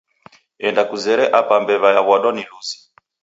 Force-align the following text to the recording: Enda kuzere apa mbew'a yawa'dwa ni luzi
Enda 0.65 0.83
kuzere 0.89 1.23
apa 1.39 1.55
mbew'a 1.61 1.89
yawa'dwa 1.95 2.29
ni 2.33 2.43
luzi 2.49 2.77